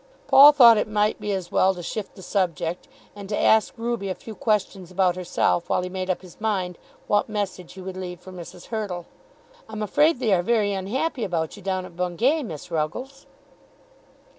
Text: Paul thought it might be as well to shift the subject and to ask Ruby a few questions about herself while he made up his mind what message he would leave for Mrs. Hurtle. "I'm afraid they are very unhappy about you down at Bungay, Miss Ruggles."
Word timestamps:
Paul 0.25 0.51
thought 0.51 0.79
it 0.79 0.87
might 0.87 1.21
be 1.21 1.31
as 1.31 1.51
well 1.51 1.75
to 1.75 1.83
shift 1.83 2.15
the 2.15 2.23
subject 2.23 2.87
and 3.15 3.29
to 3.29 3.37
ask 3.39 3.75
Ruby 3.77 4.09
a 4.09 4.15
few 4.15 4.33
questions 4.33 4.89
about 4.89 5.15
herself 5.15 5.69
while 5.69 5.83
he 5.83 5.89
made 5.89 6.09
up 6.09 6.23
his 6.23 6.41
mind 6.41 6.79
what 7.05 7.29
message 7.29 7.73
he 7.73 7.81
would 7.81 7.95
leave 7.97 8.19
for 8.19 8.31
Mrs. 8.31 8.69
Hurtle. 8.73 9.05
"I'm 9.69 9.83
afraid 9.83 10.17
they 10.17 10.33
are 10.33 10.41
very 10.41 10.73
unhappy 10.73 11.23
about 11.23 11.55
you 11.55 11.61
down 11.61 11.85
at 11.85 11.95
Bungay, 11.95 12.41
Miss 12.41 12.71
Ruggles." 12.71 13.27